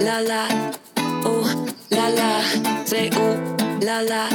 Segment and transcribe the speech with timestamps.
[0.00, 0.48] la la,
[1.24, 2.40] oh la la,
[2.84, 4.28] say oh la la,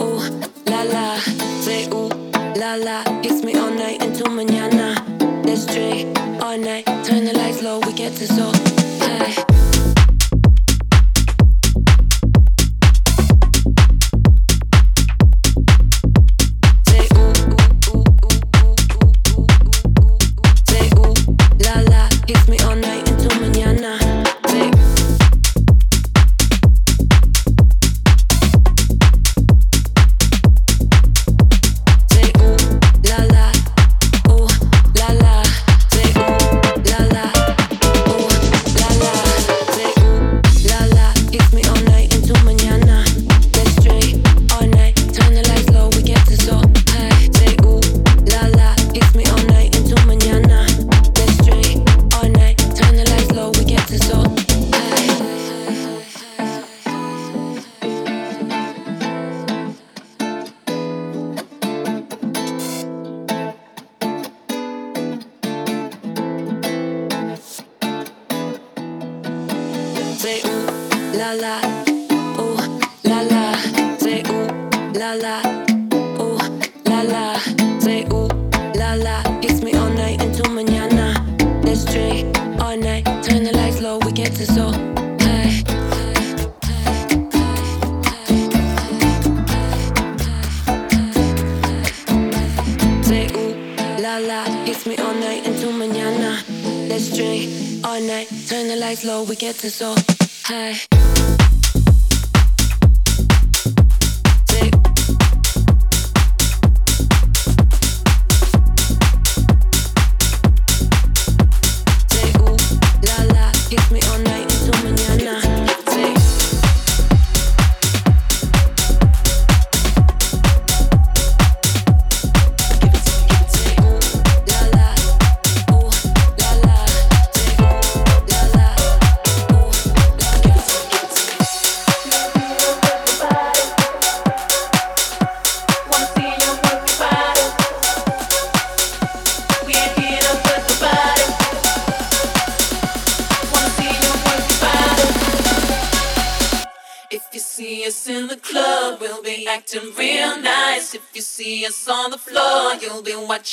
[0.00, 0.28] oh
[0.66, 1.18] la la,
[1.60, 2.08] say oh
[2.56, 3.02] la la.
[3.22, 4.94] Kiss me all night into mañana.
[5.44, 8.53] Let's drink all night, turn the lights low, we get to so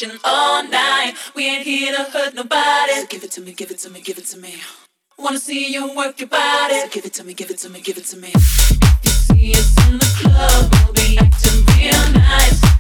[0.01, 1.13] watching all night.
[1.35, 2.93] We ain't here to hurt nobody.
[2.93, 4.55] So give it to me, give it to me, give it to me.
[5.17, 6.79] Wanna see you work your body.
[6.81, 8.31] So give it to me, give it to me, give it to me.
[9.03, 12.70] You see us in the club, we'll be acting real nice.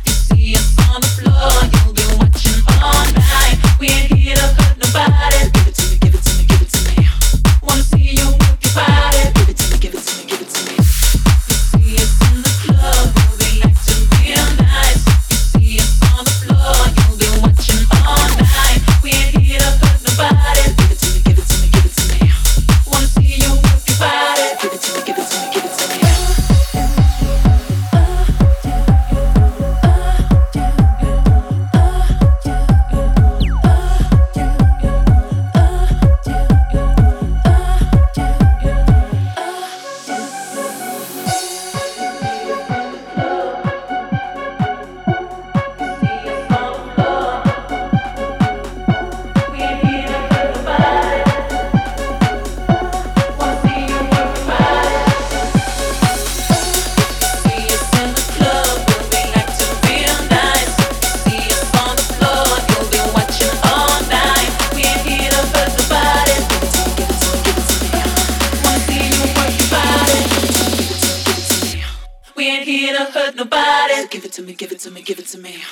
[75.31, 75.63] To me.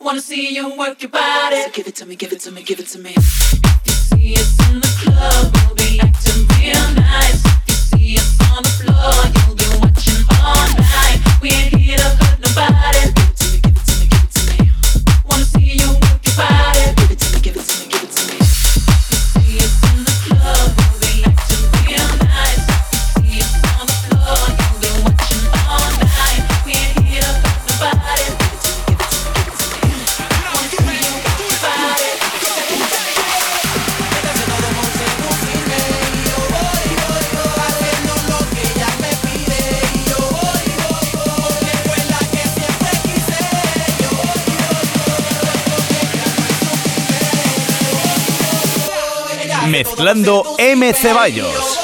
[0.00, 1.62] Wanna see you work your body.
[1.64, 3.10] So Give it to me, give it to me, give it to me.
[3.10, 7.44] You see us in the club, we'll be acting real nice.
[7.68, 11.20] You see us on the floor, you'll be watching all night.
[11.42, 12.31] We ain't here to
[49.82, 50.94] Mezclando M.
[50.94, 51.81] Ceballos.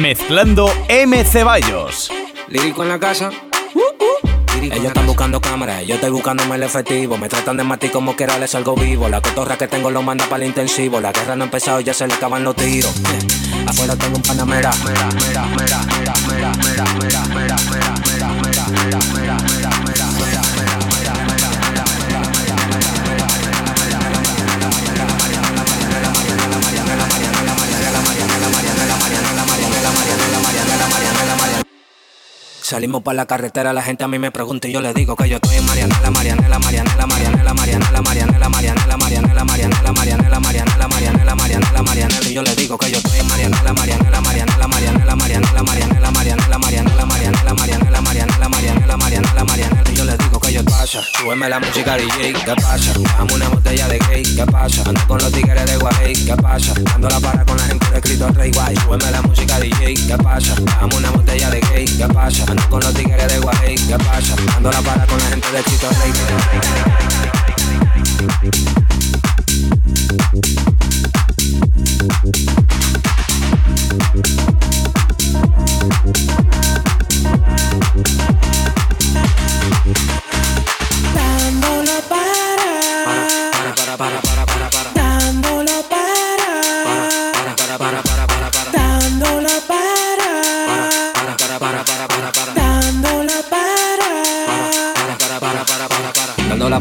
[0.00, 1.22] Mezclando M.
[1.24, 2.10] Ceballos.
[2.48, 3.30] Lírico en la casa.
[4.62, 7.18] Ellos están buscando cámaras, yo estoy buscándome el efectivo.
[7.18, 9.10] Me tratan de matar como que les salgo vivo.
[9.10, 11.02] La cotorra que tengo lo manda para el intensivo.
[11.02, 12.94] La guerra no ha empezado y ya se le acaban los tiros.
[13.66, 14.70] Afuera tengo un panamera.
[14.86, 19.59] Mera, mera, mera, mera, mera, mera, mera, mera, mera, mera, mera, mera, mera, mera, mera,
[32.70, 35.28] Salimos para la carretera, la gente a mí me pregunta y yo le digo que
[35.28, 41.34] yo estoy en Marianela, Marianela, Marianela, Marianela, Marianela, Marianela, Marianela, Marianela, Marianela, Marianela, Marianela, Marianela,
[41.34, 45.62] Marianela, Marianela, y yo le digo que yo estoy en Marianela, Marianela, Marianela, Marianela, Marianela,
[45.64, 50.64] Marianela, Marianela, Marianela, Marianela, Marianela, Marianela, Marianela, Marianela, Marianela, y yo le digo que yo
[50.64, 52.92] pasa, súbeme la música DJ, ¿qué pasa?
[53.18, 54.82] Dame una botella de gay, ¿qué pasa?
[54.86, 56.72] Ando con los tigres de Guay, ¿qué pasa?
[56.84, 60.16] Dando la para con la gente de escrito Rey Guay, súbeme la música DJ, ¿qué
[60.22, 60.54] pasa?
[60.80, 62.59] Dame una botella de gay, ¿qué pasa?
[62.60, 64.34] Ando con los tigres de Guay, ¿qué pasa?
[64.46, 67.10] Dando la para con la gente de escrito Rey Dándolo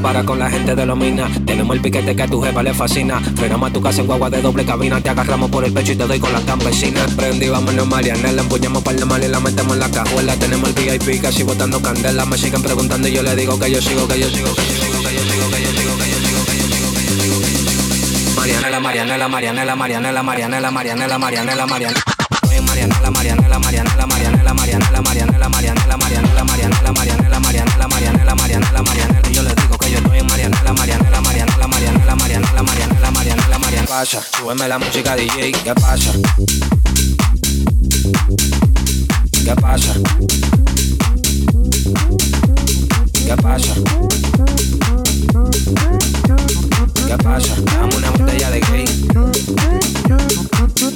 [0.09, 1.29] para con la gente de los minas.
[1.45, 3.21] Tenemos el piquete que a tu jefa le fascina.
[3.35, 4.99] Frenamos a tu casa en guagua de doble cabina.
[4.99, 7.13] Te agarramos por el pecho y te doy con las campesinas.
[7.13, 10.35] Prendí, vámonos Mariana, la empuñamos para la mal y la metemos en la cajuela.
[10.37, 12.25] Tenemos el VIP casi botando candela.
[12.25, 14.73] Me siguen preguntando y yo le digo que yo sigo, que yo sigo, que yo
[14.73, 17.69] sigo, que yo sigo, que yo sigo, que yo sigo, que yo sigo, que yo
[17.69, 18.35] sigo.
[18.35, 22.18] Mariana, la Mariana, la Mariana, la Mariana, la Mariana, la Mariana, la la Mariana.
[22.79, 29.29] Marianela, Marianela, Marianela, Marianela, Marianela, Marianela, Marianela, Marianela, Marianela, Marianela, Marianela, Marianela, Marianela, Marianela.
[29.31, 33.87] Yo le digo que yo estoy en Marianela, Marianela, Marianela, Marianela, Marianela, Marianela, Marianela.
[33.87, 36.11] Pasa, súbeme la música DJ, ¿qué pasa?
[39.43, 39.93] ¿Qué pasa?
[43.25, 43.73] ¿Qué pasa?
[47.07, 47.55] ¿Qué pasa?
[47.65, 48.85] Dame una botella de gay.
[50.79, 50.87] Que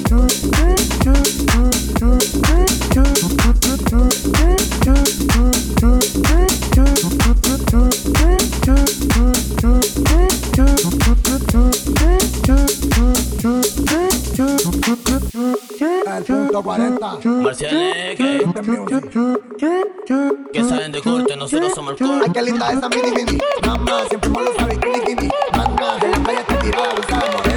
[20.64, 23.38] saben de corte, nosotros somos el esa mini mini.
[23.66, 27.53] Mamá, siempre me lo sabe, kini kini Mamá, la playa está tirada,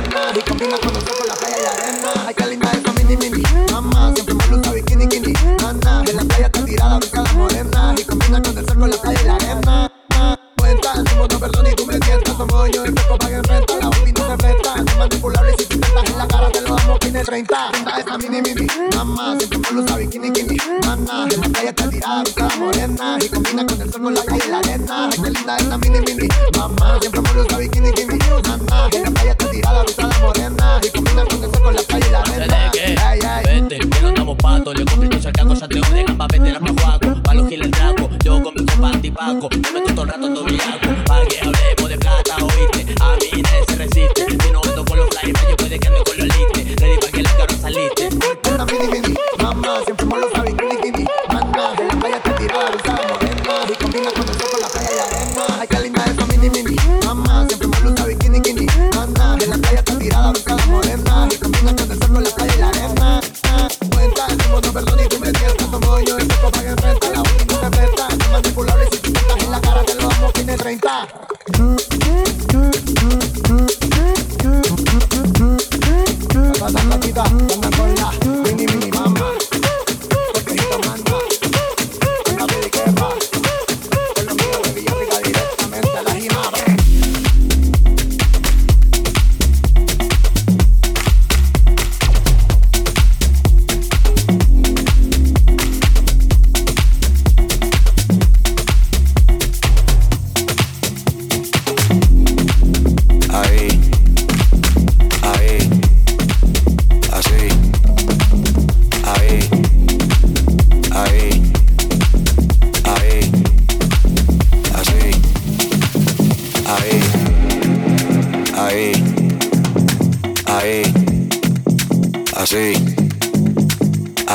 [17.28, 18.68] 30 Linda esa mini mini.
[18.96, 23.18] Mamá, siempre me lo sabe, kini kini Mamá, en la playa está tirada, usada morena.
[23.22, 25.10] Y combina con el sol, con la playa y la arena.
[25.12, 26.28] Ay, qué linda esa mini mini.
[26.58, 30.80] Mamá, siempre me lo sabe, bikini, bikini Mamá, en la playa está tirada, usada morena.
[30.82, 32.72] Y combina con el sol, con la playa y la arena.
[33.06, 33.62] Ay, ay.
[33.62, 34.76] Vete, que no estamos patos.
[34.78, 37.24] Le compré tu sacaco, Santiago de Gamba, vete la Pajuaco.
[37.24, 39.50] Pa' los giles trago, yo con mi copa antipaco.
[39.50, 40.87] Yo meto todo el rato en dobliaco.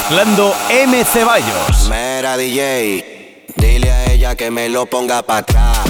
[0.00, 1.04] mezclando M.
[1.04, 1.88] Ceballos.
[1.88, 5.89] Mera DJ, dile a ella que me lo ponga para atrás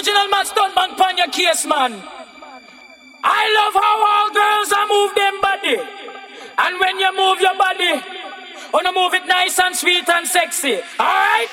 [0.00, 1.92] original man pan your case, man.
[3.22, 5.76] I love how all girls are move them body.
[6.56, 8.00] And when you move your body,
[8.72, 10.80] wanna move it nice and sweet and sexy.
[10.98, 11.50] Alright?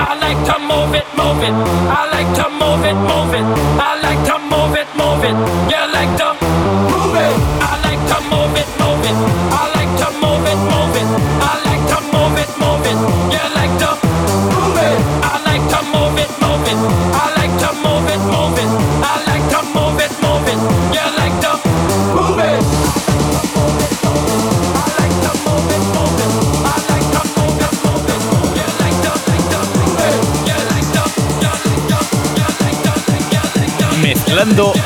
[0.00, 1.54] I like to move it, move it.
[1.54, 3.73] I like to move it, move it.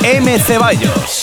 [0.05, 0.39] M.
[0.39, 1.18] Ceballos.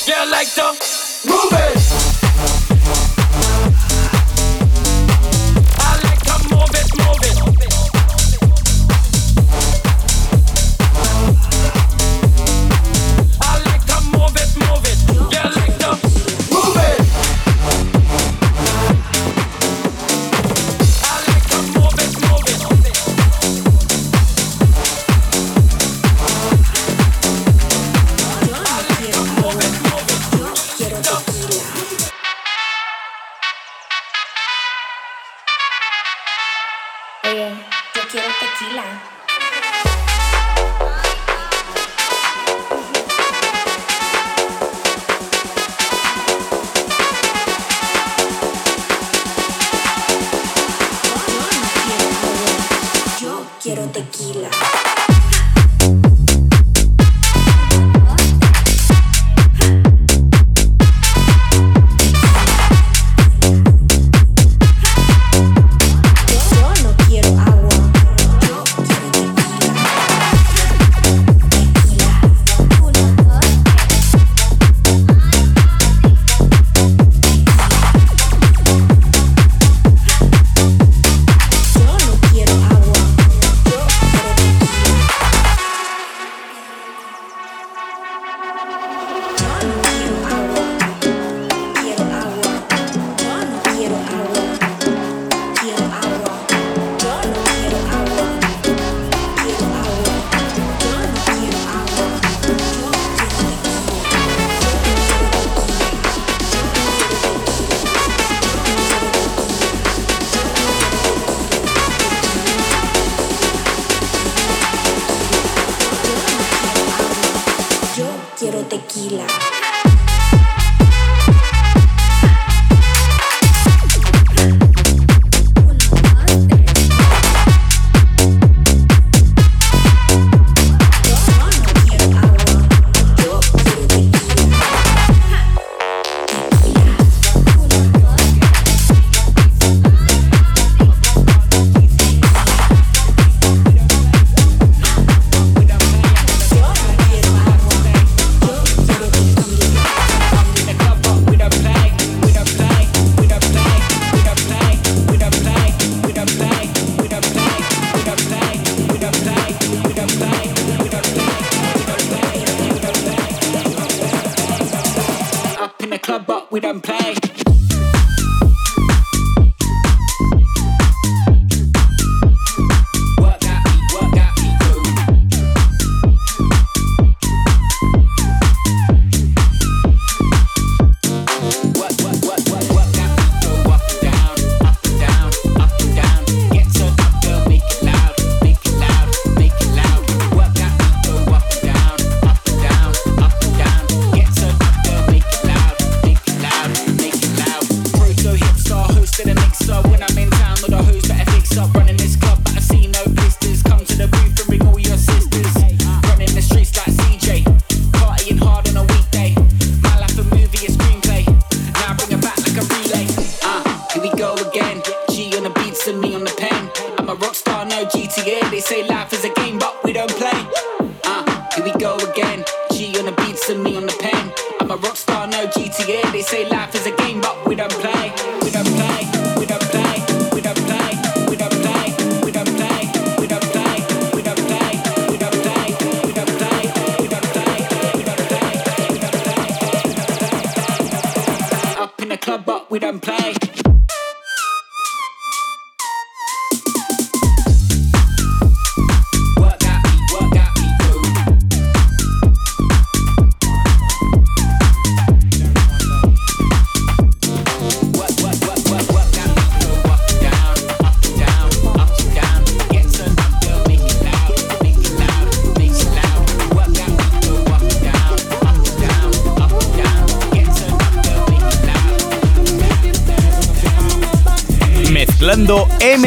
[119.15, 119.44] Mezcla.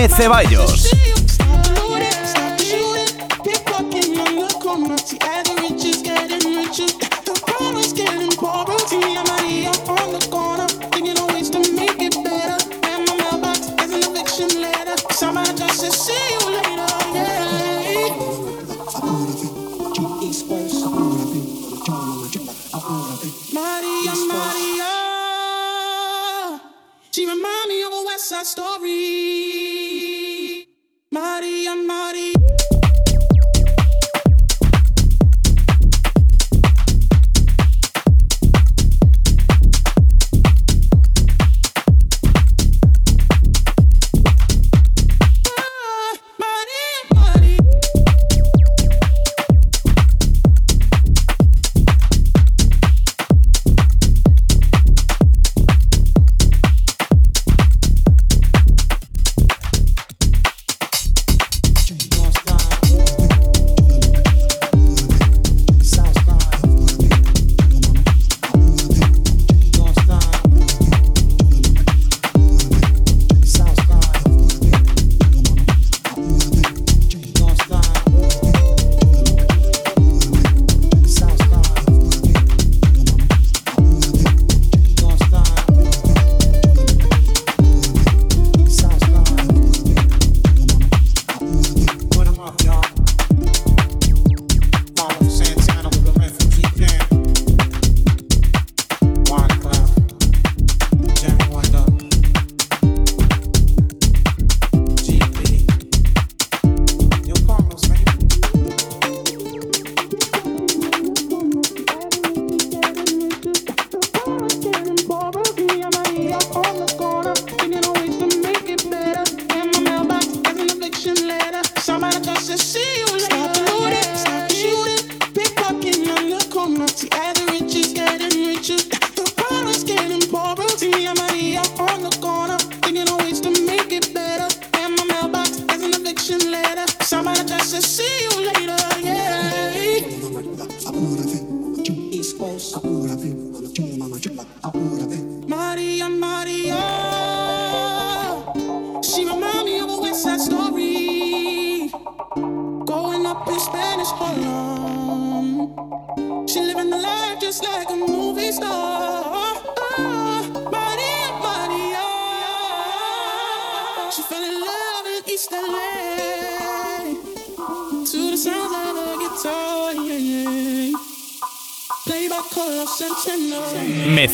[0.07, 0.98] Ceballos.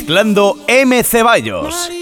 [0.05, 1.03] Mezclando M.
[1.03, 1.94] Ceballos.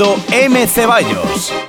[0.00, 0.66] M.
[0.68, 1.67] Ceballos.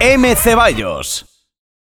[0.00, 0.36] M.
[0.36, 1.27] Ceballos.